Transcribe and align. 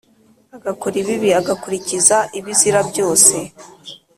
agakora 0.55 0.95
ibibi, 1.01 1.29
agakurikiza 1.39 2.17
ibizira 2.39 2.79
byose 2.89 3.35